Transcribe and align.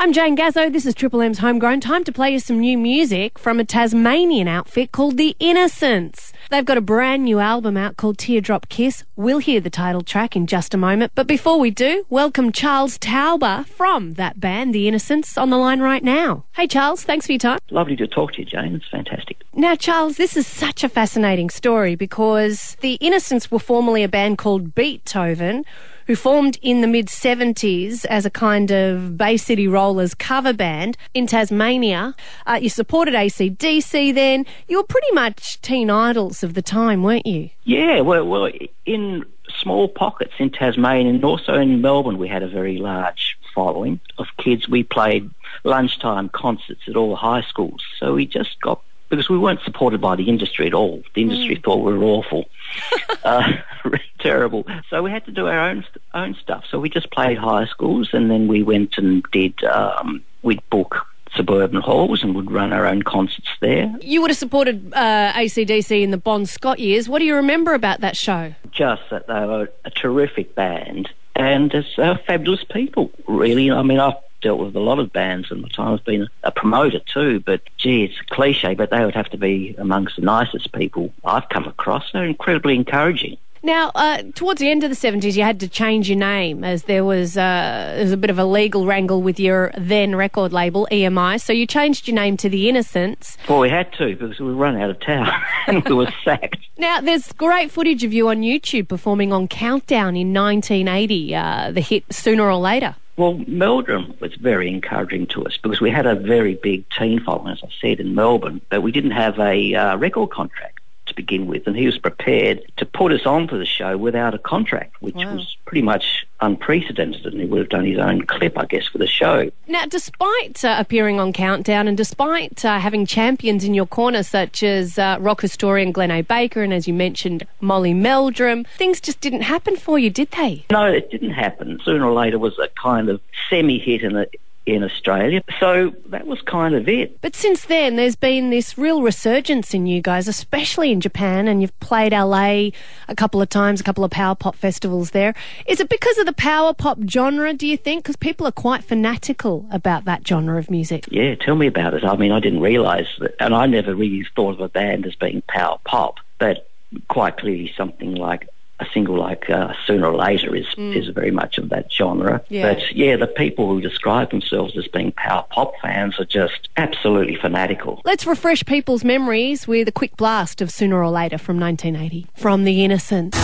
I'm 0.00 0.14
Jane 0.14 0.34
Gazzo. 0.34 0.72
This 0.72 0.86
is 0.86 0.94
Triple 0.94 1.20
M's 1.20 1.40
Homegrown. 1.40 1.80
Time 1.80 2.04
to 2.04 2.10
play 2.10 2.30
you 2.30 2.38
some 2.38 2.58
new 2.58 2.78
music 2.78 3.38
from 3.38 3.60
a 3.60 3.66
Tasmanian 3.66 4.48
outfit 4.48 4.92
called 4.92 5.18
The 5.18 5.36
Innocents. 5.38 6.32
They've 6.48 6.64
got 6.64 6.78
a 6.78 6.80
brand 6.80 7.24
new 7.24 7.38
album 7.38 7.76
out 7.76 7.98
called 7.98 8.16
Teardrop 8.16 8.70
Kiss. 8.70 9.04
We'll 9.14 9.40
hear 9.40 9.60
the 9.60 9.68
title 9.68 10.00
track 10.00 10.34
in 10.34 10.46
just 10.46 10.72
a 10.72 10.78
moment. 10.78 11.12
But 11.14 11.26
before 11.26 11.60
we 11.60 11.70
do, 11.70 12.06
welcome 12.08 12.50
Charles 12.50 12.96
Touber 12.96 13.66
from 13.66 14.14
that 14.14 14.40
band, 14.40 14.74
The 14.74 14.88
Innocents, 14.88 15.36
on 15.36 15.50
the 15.50 15.58
line 15.58 15.80
right 15.80 16.02
now. 16.02 16.46
Hey, 16.52 16.66
Charles, 16.66 17.04
thanks 17.04 17.26
for 17.26 17.32
your 17.32 17.38
time. 17.38 17.58
Lovely 17.70 17.96
to 17.96 18.06
talk 18.06 18.32
to 18.32 18.38
you, 18.38 18.46
Jane. 18.46 18.74
It's 18.74 18.88
fantastic. 18.88 19.36
Now, 19.52 19.74
Charles, 19.74 20.16
this 20.16 20.34
is 20.34 20.46
such 20.46 20.82
a 20.82 20.88
fascinating 20.88 21.50
story 21.50 21.94
because 21.94 22.78
The 22.80 22.94
Innocents 23.02 23.50
were 23.50 23.58
formerly 23.58 24.02
a 24.02 24.08
band 24.08 24.38
called 24.38 24.74
Beethoven 24.74 25.66
who 26.10 26.16
formed 26.16 26.58
in 26.60 26.80
the 26.80 26.88
mid 26.88 27.06
70s 27.06 28.04
as 28.06 28.26
a 28.26 28.30
kind 28.30 28.72
of 28.72 29.16
Bay 29.16 29.36
City 29.36 29.68
Rollers 29.68 30.12
cover 30.12 30.52
band 30.52 30.96
in 31.14 31.28
Tasmania. 31.28 32.16
Uh, 32.48 32.58
you 32.60 32.68
supported 32.68 33.14
ACDC 33.14 34.12
then. 34.12 34.44
You 34.66 34.78
were 34.78 34.82
pretty 34.82 35.12
much 35.12 35.60
teen 35.60 35.88
idols 35.88 36.42
of 36.42 36.54
the 36.54 36.62
time, 36.62 37.04
weren't 37.04 37.26
you? 37.26 37.50
Yeah, 37.62 38.00
well, 38.00 38.26
well 38.26 38.50
in 38.86 39.24
small 39.60 39.86
pockets 39.86 40.32
in 40.40 40.50
Tasmania 40.50 41.12
and 41.12 41.24
also 41.24 41.54
in 41.54 41.80
Melbourne, 41.80 42.18
we 42.18 42.26
had 42.26 42.42
a 42.42 42.48
very 42.48 42.78
large 42.78 43.38
following 43.54 44.00
of 44.18 44.26
kids. 44.36 44.68
We 44.68 44.82
played 44.82 45.30
lunchtime 45.62 46.28
concerts 46.30 46.80
at 46.88 46.96
all 46.96 47.10
the 47.10 47.16
high 47.16 47.42
schools. 47.42 47.84
So 48.00 48.14
we 48.14 48.26
just 48.26 48.60
got 48.60 48.82
because 49.10 49.28
we 49.28 49.36
weren't 49.36 49.60
supported 49.62 50.00
by 50.00 50.16
the 50.16 50.28
industry 50.28 50.66
at 50.66 50.74
all. 50.74 51.02
The 51.14 51.22
industry 51.22 51.56
mm. 51.56 51.64
thought 51.64 51.84
we 51.84 51.96
were 51.98 52.04
awful, 52.04 52.48
uh, 53.24 53.52
terrible. 54.20 54.66
So 54.88 55.02
we 55.02 55.10
had 55.10 55.24
to 55.26 55.32
do 55.32 55.46
our 55.46 55.68
own 55.68 55.84
own 56.14 56.34
stuff. 56.40 56.64
So 56.70 56.78
we 56.78 56.88
just 56.88 57.10
played 57.10 57.36
high 57.36 57.66
schools, 57.66 58.10
and 58.12 58.30
then 58.30 58.48
we 58.48 58.62
went 58.62 58.96
and 58.96 59.22
did. 59.32 59.62
Um, 59.64 60.22
we'd 60.42 60.62
book 60.70 61.06
suburban 61.36 61.80
halls 61.80 62.24
and 62.24 62.34
would 62.34 62.50
run 62.50 62.72
our 62.72 62.86
own 62.86 63.02
concerts 63.02 63.48
there. 63.60 63.94
You 64.00 64.20
would 64.20 64.30
have 64.30 64.36
supported 64.36 64.92
uh, 64.94 65.32
ACDC 65.34 66.02
in 66.02 66.10
the 66.10 66.16
Bon 66.16 66.46
Scott 66.46 66.80
years. 66.80 67.08
What 67.08 67.20
do 67.20 67.24
you 67.24 67.36
remember 67.36 67.74
about 67.74 68.00
that 68.00 68.16
show? 68.16 68.54
Just 68.72 69.02
that 69.10 69.28
they 69.28 69.46
were 69.46 69.68
a 69.84 69.90
terrific 69.90 70.54
band 70.56 71.10
and 71.36 71.74
as 71.74 71.86
uh, 71.98 72.16
fabulous 72.26 72.64
people, 72.64 73.10
really. 73.26 73.70
I 73.70 73.82
mean, 73.82 74.00
I've 74.00 74.14
dealt 74.40 74.60
with 74.60 74.74
a 74.76 74.80
lot 74.80 74.98
of 74.98 75.12
bands 75.12 75.50
in 75.50 75.62
my 75.62 75.68
time. 75.68 75.94
I've 75.94 76.04
been 76.04 76.28
a 76.42 76.50
promoter 76.50 77.00
too, 77.00 77.40
but 77.40 77.62
gee, 77.76 78.04
it's 78.04 78.20
a 78.20 78.34
cliche, 78.34 78.74
but 78.74 78.90
they 78.90 79.04
would 79.04 79.14
have 79.14 79.30
to 79.30 79.38
be 79.38 79.74
amongst 79.78 80.16
the 80.16 80.22
nicest 80.22 80.72
people 80.72 81.12
I've 81.24 81.48
come 81.48 81.66
across. 81.66 82.10
They're 82.12 82.24
incredibly 82.24 82.74
encouraging. 82.74 83.36
Now, 83.62 83.90
uh, 83.94 84.22
towards 84.34 84.58
the 84.58 84.70
end 84.70 84.84
of 84.84 84.90
the 84.90 84.96
70s, 84.96 85.36
you 85.36 85.42
had 85.42 85.60
to 85.60 85.68
change 85.68 86.08
your 86.08 86.18
name 86.18 86.64
as 86.64 86.84
there 86.84 87.04
was, 87.04 87.36
uh, 87.36 87.92
there 87.94 88.04
was 88.04 88.12
a 88.12 88.16
bit 88.16 88.30
of 88.30 88.38
a 88.38 88.44
legal 88.44 88.86
wrangle 88.86 89.20
with 89.20 89.38
your 89.38 89.70
then 89.76 90.16
record 90.16 90.52
label, 90.52 90.88
EMI. 90.90 91.38
So 91.40 91.52
you 91.52 91.66
changed 91.66 92.08
your 92.08 92.14
name 92.14 92.38
to 92.38 92.48
The 92.48 92.70
Innocents. 92.70 93.36
Well, 93.48 93.58
we 93.58 93.68
had 93.68 93.92
to 93.94 94.16
because 94.16 94.38
we 94.38 94.50
run 94.52 94.80
out 94.80 94.88
of 94.88 95.00
town 95.00 95.30
and 95.66 95.84
we 95.84 95.94
were 95.94 96.12
sacked. 96.24 96.56
Now, 96.78 97.02
there's 97.02 97.32
great 97.32 97.70
footage 97.70 98.02
of 98.02 98.14
you 98.14 98.28
on 98.28 98.40
YouTube 98.40 98.88
performing 98.88 99.30
on 99.30 99.46
Countdown 99.46 100.16
in 100.16 100.32
1980, 100.32 101.34
uh, 101.34 101.70
the 101.72 101.82
hit 101.82 102.04
Sooner 102.10 102.44
or 102.44 102.56
Later. 102.56 102.96
Well, 103.20 103.34
Meldrum 103.46 104.14
was 104.18 104.34
very 104.36 104.70
encouraging 104.70 105.26
to 105.26 105.44
us 105.44 105.58
because 105.58 105.78
we 105.78 105.90
had 105.90 106.06
a 106.06 106.14
very 106.14 106.54
big 106.54 106.88
teen 106.88 107.22
following, 107.22 107.52
as 107.52 107.60
I 107.62 107.68
said, 107.78 108.00
in 108.00 108.14
Melbourne, 108.14 108.62
but 108.70 108.80
we 108.80 108.92
didn't 108.92 109.10
have 109.10 109.38
a 109.38 109.74
uh, 109.74 109.96
record 109.98 110.30
contract 110.30 110.80
to 111.04 111.14
begin 111.14 111.46
with, 111.46 111.66
and 111.66 111.76
he 111.76 111.84
was 111.84 111.98
prepared 111.98 112.62
to 112.78 112.86
put 112.86 113.12
us 113.12 113.26
on 113.26 113.46
for 113.46 113.58
the 113.58 113.66
show 113.66 113.98
without 113.98 114.32
a 114.32 114.38
contract, 114.38 115.02
which 115.02 115.16
wow. 115.16 115.34
was 115.34 115.54
pretty 115.66 115.82
much 115.82 116.26
unprecedented, 116.40 117.26
and 117.26 117.40
he 117.40 117.46
would 117.46 117.58
have 117.58 117.68
done 117.68 117.84
his 117.84 117.98
own 117.98 118.22
clip, 118.26 118.58
I 118.58 118.64
guess, 118.64 118.86
for 118.86 118.98
the 118.98 119.06
show. 119.06 119.50
Now, 119.66 119.84
despite 119.86 120.64
uh, 120.64 120.76
appearing 120.78 121.20
on 121.20 121.32
Countdown 121.32 121.88
and 121.88 121.96
despite 121.96 122.64
uh, 122.64 122.78
having 122.78 123.06
champions 123.06 123.64
in 123.64 123.74
your 123.74 123.86
corner, 123.86 124.22
such 124.22 124.62
as 124.62 124.98
uh, 124.98 125.16
rock 125.20 125.40
historian 125.40 125.92
Glenn 125.92 126.10
A. 126.10 126.22
Baker 126.22 126.62
and, 126.62 126.72
as 126.72 126.88
you 126.88 126.94
mentioned, 126.94 127.46
Molly 127.60 127.94
Meldrum, 127.94 128.64
things 128.76 129.00
just 129.00 129.20
didn't 129.20 129.42
happen 129.42 129.76
for 129.76 129.98
you, 129.98 130.10
did 130.10 130.30
they? 130.32 130.64
No, 130.70 130.84
it 130.84 131.10
didn't 131.10 131.30
happen. 131.30 131.78
Sooner 131.84 132.04
or 132.04 132.12
later 132.12 132.38
was 132.38 132.58
a 132.58 132.68
kind 132.80 133.08
of 133.08 133.20
semi-hit 133.48 134.02
in 134.02 134.14
the 134.14 134.28
in 134.66 134.84
Australia. 134.84 135.42
So 135.58 135.92
that 136.06 136.26
was 136.26 136.40
kind 136.42 136.74
of 136.74 136.88
it. 136.88 137.20
But 137.20 137.34
since 137.34 137.64
then, 137.64 137.96
there's 137.96 138.16
been 138.16 138.50
this 138.50 138.76
real 138.76 139.02
resurgence 139.02 139.74
in 139.74 139.86
you 139.86 140.00
guys, 140.00 140.28
especially 140.28 140.92
in 140.92 141.00
Japan, 141.00 141.48
and 141.48 141.60
you've 141.60 141.78
played 141.80 142.12
LA 142.12 142.70
a 143.08 143.14
couple 143.16 143.40
of 143.42 143.48
times, 143.48 143.80
a 143.80 143.84
couple 143.84 144.04
of 144.04 144.10
power 144.10 144.34
pop 144.34 144.54
festivals 144.56 145.10
there. 145.10 145.34
Is 145.66 145.80
it 145.80 145.88
because 145.88 146.18
of 146.18 146.26
the 146.26 146.32
power 146.32 146.74
pop 146.74 146.98
genre, 147.08 147.52
do 147.54 147.66
you 147.66 147.76
think? 147.76 148.04
Because 148.04 148.16
people 148.16 148.46
are 148.46 148.52
quite 148.52 148.84
fanatical 148.84 149.66
about 149.70 150.04
that 150.04 150.26
genre 150.26 150.58
of 150.58 150.70
music. 150.70 151.06
Yeah, 151.10 151.34
tell 151.34 151.56
me 151.56 151.66
about 151.66 151.94
it. 151.94 152.04
I 152.04 152.16
mean, 152.16 152.32
I 152.32 152.40
didn't 152.40 152.60
realise 152.60 153.08
that, 153.18 153.34
and 153.40 153.54
I 153.54 153.66
never 153.66 153.94
really 153.94 154.26
thought 154.36 154.54
of 154.54 154.60
a 154.60 154.68
band 154.68 155.06
as 155.06 155.14
being 155.14 155.42
power 155.48 155.78
pop, 155.84 156.16
but 156.38 156.68
quite 157.08 157.36
clearly 157.38 157.72
something 157.76 158.14
like 158.14 158.48
a 158.80 158.86
single 158.92 159.16
like 159.16 159.48
uh, 159.50 159.72
Sooner 159.86 160.08
or 160.08 160.16
Later 160.16 160.56
is 160.56 160.66
mm. 160.76 160.96
is 160.96 161.08
very 161.08 161.30
much 161.30 161.58
of 161.58 161.68
that 161.68 161.92
genre. 161.92 162.42
Yeah. 162.48 162.74
But 162.74 162.94
yeah, 162.94 163.16
the 163.16 163.26
people 163.26 163.68
who 163.68 163.80
describe 163.80 164.30
themselves 164.30 164.76
as 164.76 164.88
being 164.88 165.12
power 165.12 165.44
pop 165.50 165.74
fans 165.80 166.18
are 166.18 166.24
just 166.24 166.68
absolutely 166.76 167.36
fanatical. 167.36 168.00
Let's 168.04 168.26
refresh 168.26 168.64
people's 168.64 169.04
memories 169.04 169.68
with 169.68 169.88
a 169.88 169.92
quick 169.92 170.16
blast 170.16 170.60
of 170.60 170.70
Sooner 170.70 171.02
or 171.02 171.10
Later 171.10 171.38
from 171.38 171.60
1980 171.60 172.26
from 172.34 172.64
The 172.64 172.84
Innocents. 172.84 173.38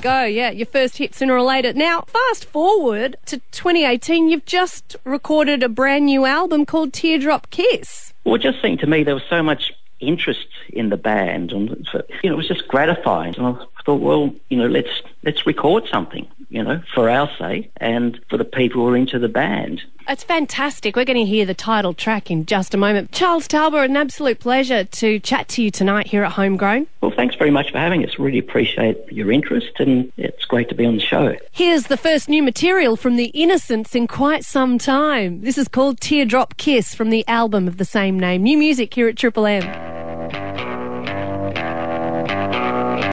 Go. 0.00 0.24
Yeah, 0.24 0.50
your 0.50 0.66
first 0.66 0.98
hit 0.98 1.14
sooner 1.14 1.34
or 1.34 1.42
later. 1.42 1.72
Now, 1.72 2.02
fast 2.02 2.44
forward 2.44 3.16
to 3.26 3.38
2018, 3.52 4.28
you've 4.28 4.44
just 4.44 4.96
recorded 5.04 5.62
a 5.62 5.68
brand 5.68 6.06
new 6.06 6.24
album 6.24 6.66
called 6.66 6.92
Teardrop 6.92 7.50
Kiss. 7.50 8.12
Well, 8.24 8.34
it 8.34 8.42
just 8.42 8.60
seemed 8.60 8.80
to 8.80 8.86
me 8.86 9.02
there 9.02 9.14
was 9.14 9.24
so 9.28 9.42
much 9.42 9.72
interest 10.00 10.46
in 10.70 10.88
the 10.88 10.96
band, 10.96 11.52
and 11.52 11.86
you 12.22 12.30
know, 12.30 12.34
it 12.34 12.36
was 12.36 12.48
just 12.48 12.66
gratifying. 12.68 13.34
And 13.36 13.46
I 13.46 13.82
thought, 13.84 14.00
well, 14.00 14.32
you 14.48 14.56
know, 14.56 14.66
let's 14.66 15.02
let's 15.22 15.46
record 15.46 15.86
something, 15.90 16.26
you 16.50 16.62
know, 16.62 16.82
for 16.94 17.08
our 17.08 17.30
sake 17.38 17.70
and 17.78 18.20
for 18.28 18.36
the 18.36 18.44
people 18.44 18.82
who 18.82 18.92
are 18.92 18.96
into 18.96 19.18
the 19.18 19.28
band. 19.28 19.80
It's 20.08 20.24
fantastic. 20.24 20.96
We're 20.96 21.04
going 21.04 21.24
to 21.24 21.30
hear 21.30 21.46
the 21.46 21.54
title 21.54 21.94
track 21.94 22.30
in 22.30 22.44
just 22.44 22.74
a 22.74 22.76
moment. 22.76 23.12
Charles 23.12 23.46
Touber, 23.46 23.84
an 23.84 23.96
absolute 23.96 24.40
pleasure 24.40 24.82
to 24.82 25.20
chat 25.20 25.48
to 25.50 25.62
you 25.62 25.70
tonight 25.70 26.08
here 26.08 26.24
at 26.24 26.32
Homegrown. 26.32 26.88
Well, 27.00 27.12
thanks 27.14 27.36
very 27.36 27.52
much 27.52 27.70
for 27.70 27.78
having 27.78 28.04
us. 28.04 28.18
Really 28.18 28.38
appreciate 28.38 28.98
your 29.12 29.30
interest 29.30 29.70
and 29.78 30.12
it's 30.16 30.44
great 30.46 30.68
to 30.70 30.74
be 30.74 30.84
on 30.84 30.96
the 30.96 31.02
show. 31.02 31.36
Here's 31.52 31.84
the 31.84 31.96
first 31.96 32.28
new 32.28 32.42
material 32.42 32.96
from 32.96 33.16
The 33.16 33.26
Innocents 33.26 33.94
in 33.94 34.08
quite 34.08 34.44
some 34.44 34.78
time. 34.78 35.42
This 35.42 35.56
is 35.56 35.68
called 35.68 36.00
Teardrop 36.00 36.56
Kiss 36.56 36.94
from 36.94 37.10
the 37.10 37.26
album 37.28 37.68
of 37.68 37.76
the 37.76 37.84
same 37.84 38.18
name. 38.18 38.42
New 38.42 38.58
music 38.58 38.92
here 38.92 39.08
at 39.08 39.16
Triple 39.16 39.46
M. 39.46 39.89